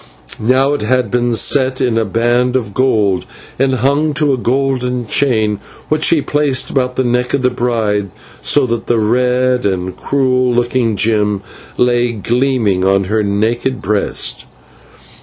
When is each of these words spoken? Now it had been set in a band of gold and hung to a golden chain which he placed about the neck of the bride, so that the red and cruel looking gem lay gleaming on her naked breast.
Now 0.39 0.73
it 0.73 0.81
had 0.81 1.11
been 1.11 1.35
set 1.35 1.79
in 1.79 1.95
a 1.95 2.05
band 2.05 2.55
of 2.55 2.73
gold 2.73 3.27
and 3.59 3.75
hung 3.75 4.15
to 4.15 4.33
a 4.33 4.37
golden 4.37 5.05
chain 5.05 5.59
which 5.89 6.09
he 6.09 6.23
placed 6.23 6.71
about 6.71 6.95
the 6.95 7.03
neck 7.03 7.35
of 7.35 7.43
the 7.43 7.51
bride, 7.51 8.09
so 8.41 8.65
that 8.65 8.87
the 8.87 8.97
red 8.97 9.63
and 9.63 9.95
cruel 9.95 10.51
looking 10.51 10.95
gem 10.95 11.43
lay 11.77 12.13
gleaming 12.13 12.83
on 12.83 13.03
her 13.03 13.21
naked 13.21 13.79
breast. 13.79 14.45